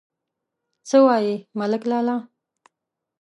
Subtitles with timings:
[0.89, 2.15] _څه وايې ملک لالا؟